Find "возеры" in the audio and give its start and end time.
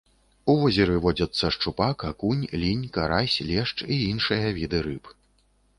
0.61-0.95